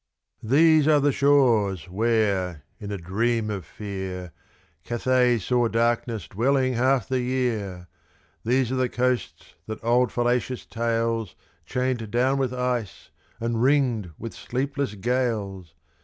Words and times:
These 0.41 0.87
are 0.87 0.99
the 0.99 1.11
shores, 1.11 1.87
where, 1.87 2.63
in 2.79 2.91
a 2.91 2.97
dream 2.97 3.51
of 3.51 3.67
fear, 3.67 4.31
Cathay 4.83 5.37
saw 5.37 5.67
darkness 5.67 6.27
dwelling 6.27 6.73
half 6.73 7.07
the 7.07 7.19
year!*1* 7.21 7.85
These 8.43 8.71
are 8.71 8.77
the 8.77 8.89
coasts 8.89 9.53
that 9.67 9.79
old 9.83 10.11
fallacious 10.11 10.65
tales 10.65 11.35
Chained 11.67 12.09
down 12.09 12.39
with 12.39 12.51
ice 12.51 13.11
and 13.39 13.61
ringed 13.61 14.09
with 14.17 14.33
sleepless 14.33 14.95
gales! 14.95 15.75